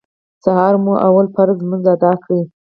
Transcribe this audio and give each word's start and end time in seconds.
سهار 0.43 0.73
مو 0.83 0.93
لومړی 1.03 1.27
فرض 1.35 1.57
لمونځ 1.61 1.85
اداء 1.93 2.17
کړ. 2.23 2.31